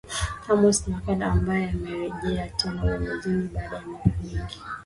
[0.51, 4.59] Amos Makalla ambaye anarejea tena uongozini baada ya miaka mingi